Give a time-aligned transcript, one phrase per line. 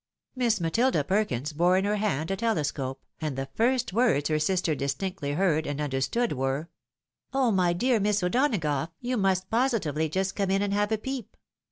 [0.35, 4.73] Miss Matilda Perkins bore in her hand a telescope, and the first words her sister
[4.73, 6.69] distinctly heard and understood were,"
[7.35, 11.37] Oh, my dear Miss O'Donagough, you must positively just come in and have a peep